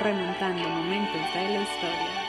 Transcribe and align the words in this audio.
remontando 0.00 0.68
momentos 0.68 1.20
de 1.34 1.48
la 1.48 1.62
historia. 1.62 2.24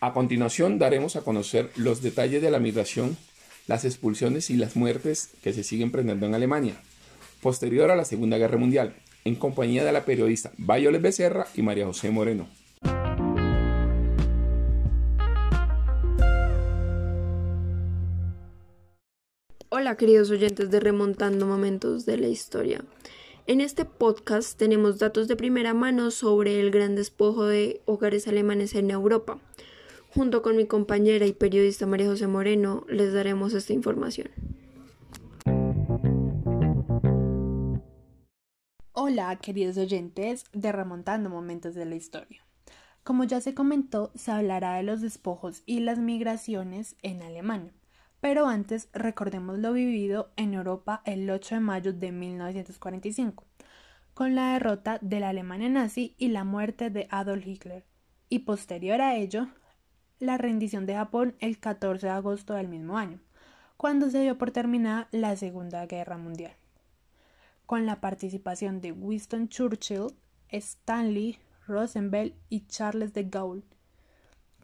A 0.00 0.12
continuación 0.12 0.78
daremos 0.78 1.16
a 1.16 1.22
conocer 1.22 1.70
los 1.76 2.02
detalles 2.02 2.42
de 2.42 2.50
la 2.50 2.60
migración, 2.60 3.16
las 3.66 3.84
expulsiones 3.84 4.50
y 4.50 4.56
las 4.56 4.76
muertes 4.76 5.30
que 5.42 5.52
se 5.52 5.64
siguen 5.64 5.90
presentando 5.90 6.26
en 6.26 6.34
Alemania, 6.34 6.74
posterior 7.40 7.90
a 7.90 7.96
la 7.96 8.04
Segunda 8.04 8.38
Guerra 8.38 8.58
Mundial, 8.58 8.94
en 9.24 9.34
compañía 9.34 9.84
de 9.84 9.92
la 9.92 10.04
periodista 10.04 10.52
Violet 10.58 11.00
Becerra 11.00 11.46
y 11.54 11.62
María 11.62 11.86
José 11.86 12.10
Moreno. 12.10 12.46
Hola 19.70 19.96
queridos 19.96 20.30
oyentes 20.30 20.70
de 20.70 20.80
Remontando 20.80 21.46
Momentos 21.46 22.06
de 22.06 22.18
la 22.18 22.28
Historia. 22.28 22.84
En 23.46 23.60
este 23.60 23.84
podcast 23.84 24.58
tenemos 24.58 24.98
datos 24.98 25.28
de 25.28 25.36
primera 25.36 25.74
mano 25.74 26.10
sobre 26.10 26.60
el 26.60 26.70
gran 26.70 26.94
despojo 26.94 27.44
de 27.44 27.82
hogares 27.84 28.26
alemanes 28.26 28.74
en 28.74 28.90
Europa. 28.90 29.38
Junto 30.14 30.40
con 30.40 30.56
mi 30.56 30.66
compañera 30.66 31.26
y 31.26 31.34
periodista 31.34 31.84
María 31.86 32.06
José 32.06 32.26
Moreno 32.26 32.86
les 32.88 33.12
daremos 33.12 33.52
esta 33.52 33.74
información. 33.74 34.28
Hola 38.92 39.36
queridos 39.42 39.76
oyentes 39.76 40.44
de 40.54 40.72
Remontando 40.72 41.28
Momentos 41.28 41.74
de 41.74 41.84
la 41.84 41.96
Historia. 41.96 42.46
Como 43.02 43.24
ya 43.24 43.42
se 43.42 43.52
comentó, 43.52 44.10
se 44.14 44.30
hablará 44.30 44.76
de 44.76 44.84
los 44.84 45.02
despojos 45.02 45.62
y 45.66 45.80
las 45.80 45.98
migraciones 45.98 46.96
en 47.02 47.22
Alemania. 47.22 47.74
Pero 48.24 48.46
antes 48.46 48.88
recordemos 48.94 49.58
lo 49.58 49.74
vivido 49.74 50.30
en 50.36 50.54
Europa 50.54 51.02
el 51.04 51.28
8 51.28 51.56
de 51.56 51.60
mayo 51.60 51.92
de 51.92 52.10
1945, 52.10 53.44
con 54.14 54.34
la 54.34 54.54
derrota 54.54 54.98
de 55.02 55.20
la 55.20 55.28
Alemania 55.28 55.68
nazi 55.68 56.14
y 56.16 56.28
la 56.28 56.42
muerte 56.42 56.88
de 56.88 57.06
Adolf 57.10 57.46
Hitler, 57.46 57.84
y 58.30 58.38
posterior 58.38 59.02
a 59.02 59.14
ello, 59.14 59.48
la 60.20 60.38
rendición 60.38 60.86
de 60.86 60.94
Japón 60.94 61.36
el 61.38 61.60
14 61.60 62.06
de 62.06 62.12
agosto 62.14 62.54
del 62.54 62.66
mismo 62.66 62.96
año, 62.96 63.20
cuando 63.76 64.08
se 64.08 64.22
dio 64.22 64.38
por 64.38 64.52
terminada 64.52 65.06
la 65.12 65.36
Segunda 65.36 65.84
Guerra 65.84 66.16
Mundial, 66.16 66.54
con 67.66 67.84
la 67.84 68.00
participación 68.00 68.80
de 68.80 68.92
Winston 68.92 69.50
Churchill, 69.50 70.14
Stanley 70.48 71.38
Rosenberg 71.66 72.32
y 72.48 72.66
Charles 72.68 73.12
de 73.12 73.24
Gaulle. 73.24 73.64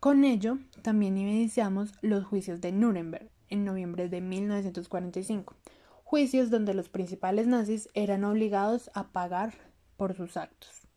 Con 0.00 0.24
ello, 0.24 0.56
también 0.80 1.18
iniciamos 1.18 1.92
los 2.00 2.24
juicios 2.24 2.62
de 2.62 2.72
Nuremberg, 2.72 3.28
en 3.50 3.64
noviembre 3.64 4.08
de 4.08 4.20
1945, 4.20 5.54
juicios 6.04 6.50
donde 6.50 6.74
los 6.74 6.88
principales 6.88 7.46
nazis 7.46 7.88
eran 7.94 8.24
obligados 8.24 8.90
a 8.94 9.12
pagar 9.12 9.54
por 9.96 10.14
sus 10.14 10.36
actos. 10.36 10.88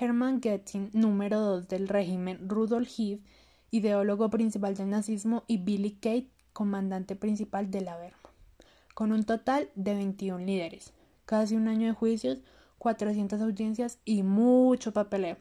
Hermann 0.00 0.40
Göring, 0.40 0.90
número 0.92 1.40
2 1.40 1.68
del 1.68 1.88
régimen 1.88 2.48
Rudolf 2.48 2.88
Hess, 2.98 3.20
ideólogo 3.70 4.30
principal 4.30 4.76
del 4.76 4.90
nazismo, 4.90 5.44
y 5.46 5.58
Billy 5.58 5.92
Kate, 5.92 6.30
comandante 6.52 7.16
principal 7.16 7.70
de 7.70 7.80
la 7.82 7.96
Wehrmacht, 7.96 8.34
con 8.94 9.12
un 9.12 9.24
total 9.24 9.70
de 9.74 9.94
21 9.94 10.44
líderes, 10.44 10.92
casi 11.24 11.56
un 11.56 11.68
año 11.68 11.88
de 11.88 11.92
juicios, 11.92 12.42
400 12.78 13.40
audiencias 13.40 13.98
y 14.04 14.22
mucho 14.22 14.92
papeleo. 14.92 15.36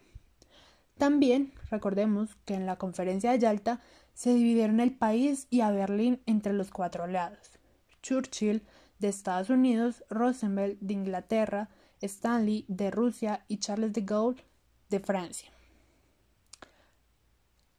También 0.98 1.54
recordemos 1.70 2.36
que 2.46 2.56
en 2.56 2.66
la 2.66 2.78
conferencia 2.78 3.32
de 3.32 3.40
Yalta 3.40 3.82
se 4.14 4.34
dividieron 4.34 4.80
el 4.80 4.96
país 4.96 5.48
y 5.50 5.62
a 5.62 5.72
Berlín 5.72 6.22
entre 6.26 6.54
los 6.54 6.72
cuatro 6.72 7.06
lados. 7.06 7.60
Churchill 8.02 8.64
de 9.00 9.10
Estados 9.10 9.50
Unidos, 9.50 10.04
Roosevelt 10.10 10.80
de 10.80 10.94
Inglaterra, 10.94 11.70
Stanley 12.02 12.66
de 12.68 12.90
Rusia 12.90 13.46
y 13.48 13.58
Charles 13.58 13.94
de 13.94 14.02
Gaulle 14.02 14.44
de 14.90 15.00
Francia. 15.00 15.52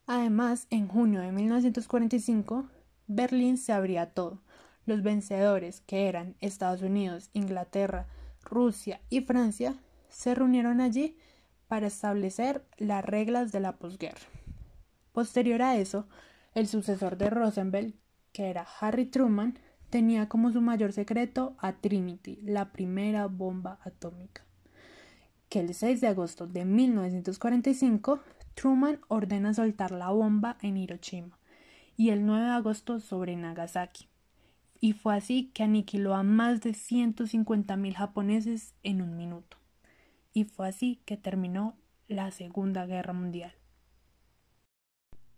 Además, 0.06 0.66
en 0.70 0.88
junio 0.88 1.20
de 1.20 1.32
1945, 1.32 2.68
Berlín 3.08 3.58
se 3.58 3.72
abría 3.72 4.06
todo. 4.06 4.40
Los 4.86 5.02
vencedores, 5.02 5.80
que 5.82 6.08
eran 6.08 6.36
Estados 6.40 6.82
Unidos, 6.82 7.30
Inglaterra, 7.32 8.06
Rusia 8.42 9.00
y 9.10 9.20
Francia, 9.20 9.74
se 10.08 10.34
reunieron 10.34 10.80
allí 10.80 11.18
para 11.68 11.86
establecer 11.86 12.64
las 12.78 13.04
reglas 13.04 13.52
de 13.52 13.60
la 13.60 13.76
posguerra. 13.76 14.26
Posterior 15.12 15.62
a 15.62 15.76
eso, 15.76 16.08
el 16.54 16.66
sucesor 16.66 17.16
de 17.16 17.30
Roosevelt, 17.30 17.94
que 18.32 18.48
era 18.50 18.66
Harry 18.80 19.06
Truman, 19.06 19.58
tenía 19.90 20.28
como 20.28 20.50
su 20.50 20.60
mayor 20.60 20.92
secreto 20.92 21.56
a 21.58 21.74
Trinity, 21.74 22.40
la 22.42 22.72
primera 22.72 23.26
bomba 23.26 23.78
atómica. 23.84 24.44
Que 25.48 25.60
el 25.60 25.74
6 25.74 26.00
de 26.00 26.08
agosto 26.08 26.46
de 26.46 26.64
1945, 26.64 28.20
Truman 28.54 29.00
ordena 29.08 29.54
soltar 29.54 29.92
la 29.92 30.10
bomba 30.10 30.58
en 30.62 30.76
Hiroshima 30.76 31.38
y 31.96 32.10
el 32.10 32.26
9 32.26 32.46
de 32.46 32.50
agosto 32.52 33.00
sobre 33.00 33.36
Nagasaki. 33.36 34.08
Y 34.80 34.92
fue 34.92 35.16
así 35.16 35.50
que 35.52 35.64
aniquiló 35.64 36.14
a 36.14 36.22
más 36.22 36.60
de 36.60 36.70
150.000 36.70 37.94
japoneses 37.94 38.74
en 38.82 39.02
un 39.02 39.16
minuto. 39.16 39.57
Y 40.38 40.44
fue 40.44 40.68
así 40.68 41.00
que 41.04 41.16
terminó 41.16 41.76
la 42.06 42.30
Segunda 42.30 42.86
Guerra 42.86 43.12
Mundial. 43.12 43.56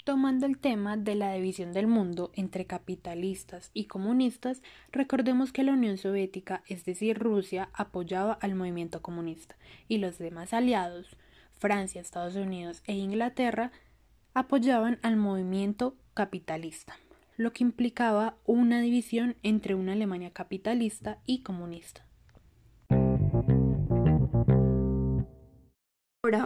Tomando 0.05 0.45
el 0.45 0.59
tema 0.59 0.99
de 0.99 1.15
la 1.15 1.33
división 1.33 1.73
del 1.73 1.87
mundo 1.87 2.33
entre 2.35 2.67
capitalistas 2.67 3.71
y 3.73 3.87
comunistas, 3.87 4.61
recordemos 4.93 5.53
que 5.53 5.63
la 5.63 5.73
Unión 5.73 5.97
Soviética, 5.97 6.63
es 6.67 6.85
decir, 6.85 7.19
Rusia, 7.19 7.71
apoyaba 7.73 8.35
al 8.35 8.55
movimiento 8.55 9.01
comunista 9.01 9.57
y 9.89 9.97
los 9.97 10.19
demás 10.19 10.53
aliados, 10.53 11.17
Francia, 11.59 12.03
Estados 12.03 12.37
Unidos 12.37 12.83
e 12.87 12.93
Inglaterra, 12.93 13.73
apoyaban 14.35 14.99
al 15.01 15.17
movimiento 15.17 15.97
capitalista, 16.13 16.99
lo 17.39 17.55
que 17.55 17.65
implicaba 17.65 18.37
una 18.45 18.83
división 18.83 19.37
entre 19.43 19.75
una 19.75 19.93
Alemania 19.93 20.31
capitalista 20.31 21.23
y 21.25 21.43
comunista. 21.43 22.05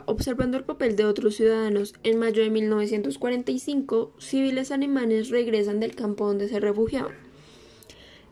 Observando 0.06 0.56
el 0.56 0.64
papel 0.64 0.96
de 0.96 1.04
otros 1.04 1.36
ciudadanos, 1.36 1.94
en 2.04 2.18
mayo 2.18 2.42
de 2.42 2.50
1945, 2.50 4.14
civiles 4.18 4.70
alemanes 4.70 5.28
regresan 5.28 5.78
del 5.78 5.94
campo 5.94 6.26
donde 6.26 6.48
se 6.48 6.58
refugiaban. 6.58 7.14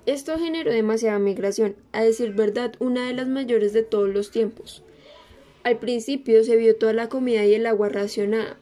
Esto 0.07 0.39
generó 0.39 0.73
demasiada 0.73 1.19
migración, 1.19 1.77
a 1.93 2.03
decir 2.03 2.33
verdad, 2.33 2.75
una 2.79 3.07
de 3.07 3.13
las 3.13 3.29
mayores 3.29 3.73
de 3.73 3.83
todos 3.83 4.09
los 4.09 4.31
tiempos. 4.31 4.83
Al 5.63 5.79
principio 5.79 6.43
se 6.43 6.57
vio 6.57 6.75
toda 6.77 6.95
la 6.95 7.09
comida 7.09 7.45
y 7.45 7.55
el 7.55 7.67
agua 7.67 7.91
racionada, 7.91 8.59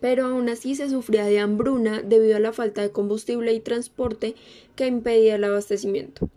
pero 0.00 0.26
aún 0.26 0.48
así 0.48 0.74
se 0.74 0.90
sufría 0.90 1.24
de 1.24 1.38
hambruna 1.38 2.02
debido 2.02 2.36
a 2.36 2.40
la 2.40 2.52
falta 2.52 2.82
de 2.82 2.90
combustible 2.90 3.52
y 3.54 3.60
transporte 3.60 4.34
que 4.74 4.86
impedía 4.86 5.36
el 5.36 5.44
abastecimiento. 5.44 6.28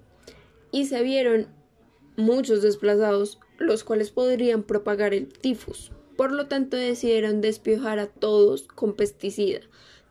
Y 0.72 0.86
se 0.86 1.02
vieron 1.02 1.48
muchos 2.18 2.62
desplazados, 2.62 3.40
los 3.58 3.86
cuales 3.86 4.12
podrían 4.12 4.64
propagar 4.64 5.14
el 5.14 5.30
tifus. 5.30 5.92
Por 6.18 6.32
lo 6.34 6.48
tanto, 6.48 6.76
decidieron 6.76 7.40
despiojar 7.40 8.00
a 8.00 8.08
todos 8.08 8.64
con 8.64 8.96
pesticida, 8.96 9.62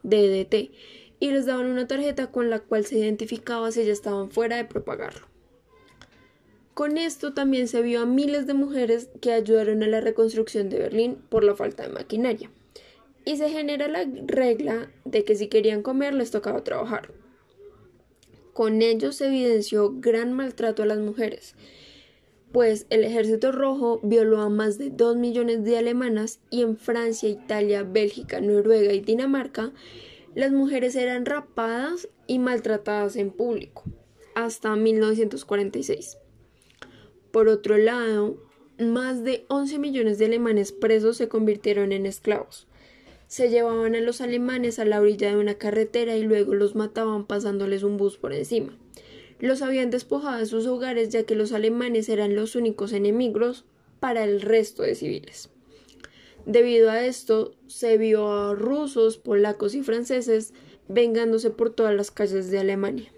DDT, 0.05 0.71
y 1.19 1.31
les 1.31 1.47
daban 1.47 1.67
una 1.67 1.87
tarjeta 1.87 2.31
con 2.31 2.49
la 2.49 2.61
cual 2.61 2.87
se 2.87 2.99
identificaba 2.99 3.71
si 3.73 3.85
ya 3.85 3.93
estaban 3.93 4.31
fuera 4.31 4.57
de 4.57 4.65
propagarlo. 4.65 5.27
Con 6.75 6.99
esto 6.99 7.33
también 7.33 7.69
se 7.69 7.83
vio 7.83 8.03
a 8.03 8.07
miles 8.07 8.47
de 8.47 8.55
mujeres 8.55 9.09
que 9.21 9.33
ayudaron 9.33 9.83
a 9.83 9.89
la 9.89 10.01
reconstrucción 10.01 10.69
de 10.69 10.79
Berlín 10.79 11.17
por 11.31 11.43
la 11.43 11.57
falta 11.57 11.85
de 11.85 11.89
maquinaria. 11.89 12.51
Y 13.25 13.39
se 13.39 13.49
genera 13.49 13.89
la 13.89 14.07
regla 14.27 14.91
de 15.05 15.25
que 15.25 15.35
si 15.35 15.49
querían 15.49 15.83
comer 15.83 16.15
les 16.15 16.31
tocaba 16.31 16.63
trabajar. 16.63 17.13
Con 18.53 18.83
ello 18.83 19.11
se 19.13 19.27
evidenció 19.27 19.95
gran 19.99 20.35
maltrato 20.35 20.83
a 20.83 20.87
las 20.87 20.99
mujeres, 20.99 21.55
pues 22.57 22.87
el 22.89 23.05
ejército 23.05 23.53
rojo 23.53 24.01
violó 24.03 24.41
a 24.41 24.49
más 24.49 24.79
de 24.79 24.89
2 24.89 25.19
millones 25.19 25.63
de 25.63 25.77
alemanas 25.77 26.41
y 26.49 26.63
en 26.63 26.79
Francia, 26.79 27.29
Italia, 27.29 27.83
Bélgica, 27.83 28.41
Noruega 28.41 28.95
y 28.95 29.01
Dinamarca 29.01 29.75
las 30.35 30.53
mujeres 30.53 30.97
eran 30.97 31.27
rapadas 31.27 32.09
y 32.27 32.39
maltratadas 32.39 33.17
en 33.17 33.31
público 33.31 33.85
hasta 34.35 34.75
1946. 34.75 36.17
Por 37.31 37.49
otro 37.49 37.77
lado, 37.77 38.39
más 38.79 39.23
de 39.23 39.45
11 39.49 39.79
millones 39.79 40.17
de 40.17 40.25
alemanes 40.25 40.73
presos 40.73 41.19
se 41.19 41.29
convirtieron 41.29 41.93
en 41.93 42.07
esclavos. 42.07 42.69
Se 43.27 43.51
llevaban 43.51 43.95
a 43.95 44.01
los 44.01 44.23
alemanes 44.23 44.79
a 44.79 44.87
la 44.87 45.03
orilla 45.03 45.29
de 45.29 45.37
una 45.37 45.57
carretera 45.57 46.17
y 46.17 46.23
luego 46.23 46.55
los 46.55 46.75
mataban 46.75 47.27
pasándoles 47.27 47.83
un 47.83 47.99
bus 47.99 48.17
por 48.17 48.33
encima 48.33 48.79
los 49.39 49.63
habían 49.63 49.91
despojado 49.91 50.39
de 50.39 50.47
sus 50.47 50.67
hogares 50.67 51.11
ya 51.11 51.25
que 51.25 51.35
los 51.35 51.53
alemanes 51.53 52.09
eran 52.09 52.35
los 52.35 52.57
únicos 52.57 52.93
enemigos 52.93 53.65
para 54.01 54.25
el 54.25 54.41
resto 54.41 54.83
de 54.83 54.95
civiles. 54.95 55.51
Debido 56.45 56.91
a 56.91 57.05
esto, 57.05 57.55
se 57.67 57.99
vio 57.99 58.31
a 58.31 58.55
rusos, 58.55 59.19
polacos 59.19 59.75
y 59.75 59.83
franceses 59.83 60.53
vengándose 60.89 61.51
por 61.51 61.71
todas 61.71 61.95
las 61.95 62.11
calles 62.11 62.51
de 62.51 62.59
Alemania. 62.59 63.13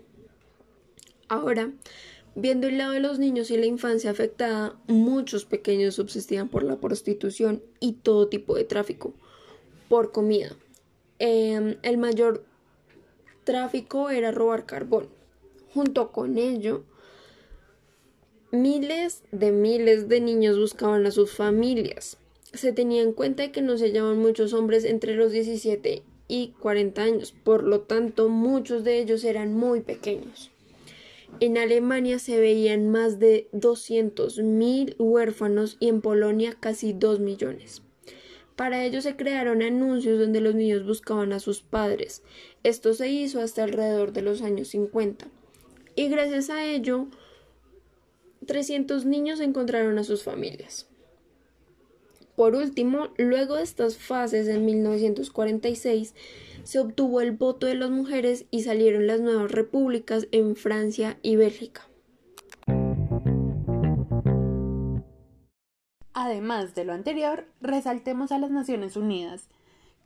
Ahora, 1.29 1.73
Viendo 2.41 2.69
el 2.69 2.79
lado 2.79 2.93
de 2.93 3.00
los 3.00 3.19
niños 3.19 3.50
y 3.50 3.56
la 3.56 3.67
infancia 3.67 4.12
afectada, 4.12 4.79
muchos 4.87 5.44
pequeños 5.44 5.97
subsistían 5.97 6.49
por 6.49 6.62
la 6.62 6.76
prostitución 6.76 7.65
y 7.81 7.94
todo 7.94 8.29
tipo 8.29 8.55
de 8.55 8.62
tráfico 8.62 9.12
por 9.88 10.12
comida. 10.12 10.55
Em, 11.19 11.79
el 11.82 11.99
mayor 11.99 12.44
tráfico 13.43 14.11
era 14.11 14.31
robar 14.31 14.67
carbón. 14.67 15.09
Junto 15.75 16.12
con 16.12 16.38
ello, 16.38 16.85
miles 18.50 19.23
de 19.32 19.53
miles 19.53 20.09
de 20.09 20.20
niños 20.20 20.59
buscaban 20.59 21.05
a 21.06 21.11
sus 21.11 21.32
familias. 21.32 22.19
Se 22.55 22.73
tenía 22.73 23.03
en 23.03 23.12
cuenta 23.12 23.53
que 23.53 23.61
no 23.61 23.76
se 23.76 23.87
hallaban 23.87 24.19
muchos 24.19 24.55
hombres 24.55 24.85
entre 24.85 25.15
los 25.15 25.32
17 25.32 26.03
y 26.29 26.55
40 26.61 27.03
años, 27.03 27.35
por 27.44 27.62
lo 27.65 27.81
tanto 27.81 28.29
muchos 28.29 28.85
de 28.85 28.99
ellos 28.99 29.25
eran 29.25 29.55
muy 29.55 29.81
pequeños. 29.81 30.50
En 31.41 31.59
Alemania 31.59 32.19
se 32.19 32.41
veían 32.41 32.91
más 32.91 33.19
de 33.19 33.49
200.000 33.53 34.97
huérfanos 34.99 35.76
y 35.79 35.88
en 35.88 36.00
Polonia 36.00 36.56
casi 36.59 36.94
2 36.94 37.20
millones. 37.20 37.82
Para 38.56 38.85
ello 38.85 39.03
se 39.03 39.15
crearon 39.15 39.62
anuncios 39.62 40.19
donde 40.19 40.41
los 40.41 40.55
niños 40.55 40.85
buscaban 40.85 41.32
a 41.32 41.38
sus 41.38 41.61
padres. 41.61 42.23
Esto 42.65 42.93
se 42.94 43.09
hizo 43.09 43.41
hasta 43.41 43.62
alrededor 43.62 44.12
de 44.12 44.23
los 44.23 44.43
años 44.43 44.69
50. 44.69 45.29
Y 45.99 46.09
gracias 46.09 46.49
a 46.49 46.65
ello, 46.65 47.09
300 48.47 49.05
niños 49.05 49.41
encontraron 49.41 49.99
a 49.99 50.05
sus 50.05 50.23
familias. 50.23 50.87
Por 52.37 52.55
último, 52.55 53.09
luego 53.17 53.56
de 53.56 53.65
estas 53.65 53.97
fases 53.97 54.47
en 54.47 54.65
1946, 54.65 56.15
se 56.62 56.79
obtuvo 56.79 57.21
el 57.21 57.33
voto 57.33 57.67
de 57.67 57.75
las 57.75 57.91
mujeres 57.91 58.47
y 58.53 58.62
salieron 58.62 59.09
las 59.09 59.21
nuevas 59.21 59.50
repúblicas 59.50 60.29
en 60.31 60.55
Francia 60.55 61.19
y 61.23 61.35
Bélgica. 61.35 61.89
Además 66.12 66.77
de 66.77 66.85
lo 66.85 66.93
anterior, 66.93 67.49
resaltemos 67.61 68.31
a 68.31 68.39
las 68.39 68.53
Naciones 68.53 68.97
Unidas, 68.97 69.49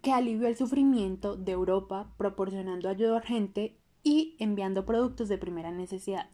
que 0.01 0.13
alivió 0.13 0.49
el 0.49 0.57
sufrimiento 0.57 1.37
de 1.37 1.53
Europa 1.53 2.15
proporcionando 2.17 2.89
ayuda 2.89 3.17
urgente 3.17 3.77
y 4.03 4.37
enviando 4.39 4.85
productos 4.85 5.29
de 5.29 5.39
primera 5.39 5.71
necesidad. 5.71 6.29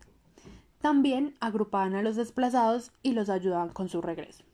También 0.80 1.34
agrupaban 1.40 1.94
a 1.94 2.02
los 2.02 2.16
desplazados 2.16 2.92
y 3.02 3.12
los 3.12 3.28
ayudaban 3.28 3.70
con 3.70 3.88
su 3.88 4.00
regreso. 4.00 4.44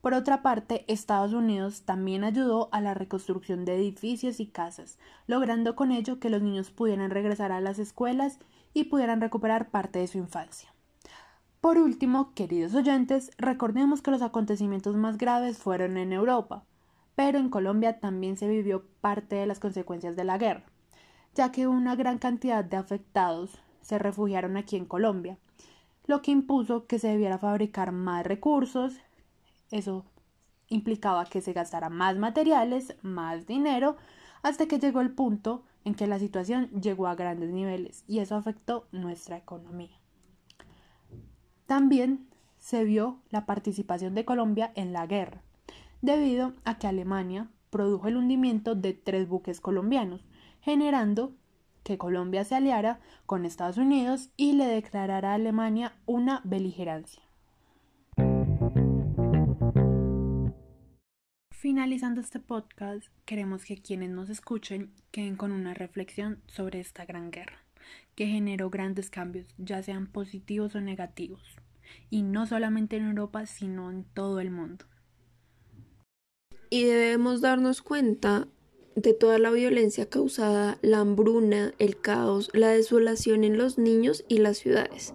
Por 0.00 0.14
otra 0.14 0.40
parte, 0.40 0.84
Estados 0.86 1.32
Unidos 1.32 1.82
también 1.82 2.22
ayudó 2.22 2.68
a 2.70 2.80
la 2.80 2.94
reconstrucción 2.94 3.64
de 3.64 3.74
edificios 3.74 4.38
y 4.38 4.46
casas, 4.46 4.98
logrando 5.26 5.74
con 5.74 5.90
ello 5.90 6.20
que 6.20 6.30
los 6.30 6.42
niños 6.42 6.70
pudieran 6.70 7.10
regresar 7.10 7.50
a 7.50 7.60
las 7.60 7.80
escuelas 7.80 8.38
y 8.72 8.84
pudieran 8.84 9.20
recuperar 9.20 9.70
parte 9.70 9.98
de 9.98 10.06
su 10.06 10.18
infancia. 10.18 10.72
Por 11.60 11.78
último, 11.78 12.32
queridos 12.34 12.74
oyentes, 12.74 13.32
recordemos 13.38 14.00
que 14.00 14.12
los 14.12 14.22
acontecimientos 14.22 14.94
más 14.94 15.18
graves 15.18 15.58
fueron 15.58 15.96
en 15.96 16.12
Europa, 16.12 16.64
pero 17.16 17.38
en 17.38 17.48
Colombia 17.48 17.98
también 17.98 18.36
se 18.36 18.46
vivió 18.46 18.84
parte 19.00 19.34
de 19.34 19.46
las 19.46 19.58
consecuencias 19.58 20.14
de 20.14 20.22
la 20.22 20.38
guerra, 20.38 20.66
ya 21.36 21.52
que 21.52 21.68
una 21.68 21.94
gran 21.96 22.18
cantidad 22.18 22.64
de 22.64 22.78
afectados 22.78 23.58
se 23.82 23.98
refugiaron 23.98 24.56
aquí 24.56 24.76
en 24.76 24.86
Colombia, 24.86 25.38
lo 26.06 26.22
que 26.22 26.30
impuso 26.30 26.86
que 26.86 26.98
se 26.98 27.08
debiera 27.08 27.38
fabricar 27.38 27.92
más 27.92 28.26
recursos, 28.26 28.94
eso 29.70 30.06
implicaba 30.68 31.26
que 31.26 31.42
se 31.42 31.52
gastara 31.52 31.90
más 31.90 32.16
materiales, 32.16 32.96
más 33.02 33.46
dinero, 33.46 33.96
hasta 34.42 34.66
que 34.66 34.78
llegó 34.78 35.02
el 35.02 35.12
punto 35.12 35.62
en 35.84 35.94
que 35.94 36.06
la 36.06 36.18
situación 36.18 36.70
llegó 36.70 37.06
a 37.06 37.14
grandes 37.14 37.50
niveles 37.50 38.02
y 38.08 38.20
eso 38.20 38.34
afectó 38.34 38.88
nuestra 38.90 39.36
economía. 39.36 40.00
También 41.66 42.28
se 42.58 42.82
vio 42.84 43.20
la 43.30 43.44
participación 43.44 44.14
de 44.14 44.24
Colombia 44.24 44.72
en 44.74 44.92
la 44.92 45.06
guerra, 45.06 45.42
debido 46.00 46.54
a 46.64 46.78
que 46.78 46.86
Alemania 46.86 47.50
produjo 47.70 48.08
el 48.08 48.16
hundimiento 48.16 48.74
de 48.74 48.94
tres 48.94 49.28
buques 49.28 49.60
colombianos, 49.60 50.24
generando 50.66 51.32
que 51.84 51.96
Colombia 51.96 52.42
se 52.42 52.56
aliara 52.56 52.98
con 53.24 53.46
Estados 53.46 53.76
Unidos 53.76 54.30
y 54.36 54.54
le 54.54 54.66
declarara 54.66 55.30
a 55.30 55.34
Alemania 55.34 55.92
una 56.06 56.40
beligerancia. 56.42 57.22
Finalizando 61.52 62.20
este 62.20 62.40
podcast, 62.40 63.06
queremos 63.24 63.64
que 63.64 63.80
quienes 63.80 64.10
nos 64.10 64.28
escuchen 64.28 64.90
queden 65.12 65.36
con 65.36 65.52
una 65.52 65.72
reflexión 65.72 66.42
sobre 66.48 66.80
esta 66.80 67.04
gran 67.04 67.30
guerra 67.30 67.62
que 68.16 68.26
generó 68.26 68.68
grandes 68.68 69.08
cambios, 69.08 69.46
ya 69.58 69.84
sean 69.84 70.08
positivos 70.08 70.74
o 70.74 70.80
negativos, 70.80 71.44
y 72.10 72.22
no 72.22 72.44
solamente 72.44 72.96
en 72.96 73.06
Europa, 73.06 73.46
sino 73.46 73.92
en 73.92 74.02
todo 74.02 74.40
el 74.40 74.50
mundo. 74.50 74.84
Y 76.70 76.82
debemos 76.82 77.40
darnos 77.40 77.82
cuenta 77.82 78.48
de 78.96 79.12
toda 79.12 79.38
la 79.38 79.50
violencia 79.50 80.08
causada, 80.08 80.78
la 80.80 81.00
hambruna, 81.00 81.74
el 81.78 82.00
caos, 82.00 82.50
la 82.54 82.68
desolación 82.68 83.44
en 83.44 83.58
los 83.58 83.78
niños 83.78 84.24
y 84.26 84.38
las 84.38 84.56
ciudades, 84.56 85.12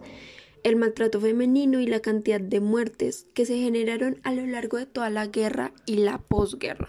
el 0.62 0.76
maltrato 0.76 1.20
femenino 1.20 1.80
y 1.80 1.86
la 1.86 2.00
cantidad 2.00 2.40
de 2.40 2.60
muertes 2.60 3.26
que 3.34 3.44
se 3.44 3.58
generaron 3.58 4.20
a 4.22 4.32
lo 4.32 4.46
largo 4.46 4.78
de 4.78 4.86
toda 4.86 5.10
la 5.10 5.26
guerra 5.26 5.72
y 5.84 5.96
la 5.96 6.18
posguerra. 6.18 6.88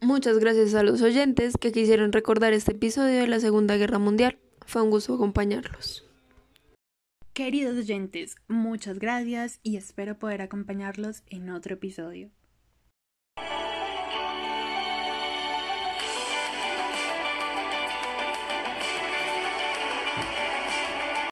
Muchas 0.00 0.38
gracias 0.38 0.74
a 0.74 0.82
los 0.82 1.02
oyentes 1.02 1.54
que 1.60 1.72
quisieron 1.72 2.12
recordar 2.12 2.54
este 2.54 2.72
episodio 2.72 3.20
de 3.20 3.26
la 3.28 3.38
Segunda 3.38 3.76
Guerra 3.76 3.98
Mundial. 3.98 4.38
Fue 4.66 4.82
un 4.82 4.90
gusto 4.90 5.14
acompañarlos. 5.14 6.09
Queridos 7.40 7.78
oyentes, 7.78 8.36
muchas 8.48 8.98
gracias 8.98 9.60
y 9.62 9.78
espero 9.78 10.18
poder 10.18 10.42
acompañarlos 10.42 11.22
en 11.26 11.48
otro 11.48 11.72
episodio. 11.72 12.28